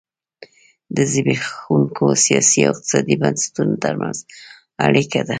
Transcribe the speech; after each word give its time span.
د 0.95 0.97
زبېښونکو 1.11 2.05
سیاسي 2.25 2.59
او 2.67 2.71
اقتصادي 2.73 3.15
بنسټونو 3.23 3.73
ترمنځ 3.83 4.17
اړیکه 4.87 5.19
ده. 5.25 5.29